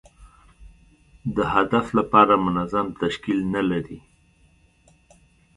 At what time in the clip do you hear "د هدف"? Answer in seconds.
1.35-1.85